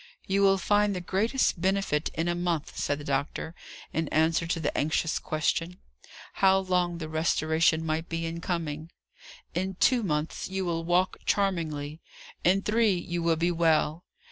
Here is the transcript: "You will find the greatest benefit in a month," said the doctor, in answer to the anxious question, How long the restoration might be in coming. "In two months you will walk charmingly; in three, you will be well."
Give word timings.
"You 0.25 0.41
will 0.41 0.57
find 0.57 0.95
the 0.95 0.99
greatest 0.99 1.61
benefit 1.61 2.09
in 2.15 2.27
a 2.27 2.33
month," 2.33 2.75
said 2.75 2.97
the 2.97 3.03
doctor, 3.03 3.53
in 3.93 4.07
answer 4.07 4.47
to 4.47 4.59
the 4.59 4.75
anxious 4.75 5.19
question, 5.19 5.77
How 6.33 6.57
long 6.57 6.97
the 6.97 7.07
restoration 7.07 7.85
might 7.85 8.09
be 8.09 8.25
in 8.25 8.41
coming. 8.41 8.89
"In 9.53 9.75
two 9.75 10.01
months 10.01 10.49
you 10.49 10.65
will 10.65 10.83
walk 10.83 11.17
charmingly; 11.27 12.01
in 12.43 12.63
three, 12.63 12.97
you 12.97 13.21
will 13.21 13.35
be 13.35 13.51
well." 13.51 14.03